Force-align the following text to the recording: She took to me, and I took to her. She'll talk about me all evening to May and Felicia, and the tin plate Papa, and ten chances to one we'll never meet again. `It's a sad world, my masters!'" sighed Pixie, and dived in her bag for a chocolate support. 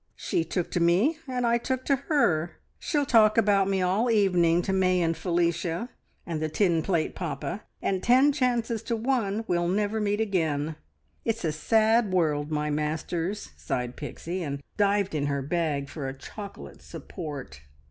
She 0.15 0.43
took 0.43 0.71
to 0.71 0.79
me, 0.79 1.19
and 1.27 1.45
I 1.45 1.59
took 1.59 1.85
to 1.85 1.95
her. 2.09 2.53
She'll 2.79 3.05
talk 3.05 3.37
about 3.37 3.69
me 3.69 3.83
all 3.83 4.09
evening 4.09 4.63
to 4.63 4.73
May 4.73 4.99
and 4.99 5.15
Felicia, 5.15 5.89
and 6.25 6.41
the 6.41 6.49
tin 6.49 6.81
plate 6.81 7.13
Papa, 7.13 7.61
and 7.83 8.01
ten 8.01 8.31
chances 8.31 8.81
to 8.81 8.95
one 8.95 9.45
we'll 9.47 9.67
never 9.67 10.01
meet 10.01 10.19
again. 10.19 10.75
`It's 11.23 11.45
a 11.45 11.51
sad 11.51 12.11
world, 12.11 12.49
my 12.49 12.71
masters!'" 12.71 13.51
sighed 13.55 13.95
Pixie, 13.95 14.41
and 14.41 14.63
dived 14.75 15.13
in 15.13 15.27
her 15.27 15.43
bag 15.43 15.87
for 15.87 16.07
a 16.07 16.17
chocolate 16.17 16.81
support. 16.81 17.61